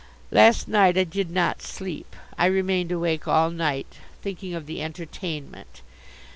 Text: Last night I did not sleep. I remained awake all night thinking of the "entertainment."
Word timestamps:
Last 0.31 0.67
night 0.67 0.97
I 0.97 1.03
did 1.03 1.29
not 1.29 1.61
sleep. 1.61 2.15
I 2.35 2.47
remained 2.47 2.91
awake 2.91 3.27
all 3.27 3.51
night 3.51 3.97
thinking 4.23 4.55
of 4.55 4.65
the 4.65 4.81
"entertainment." 4.81 5.83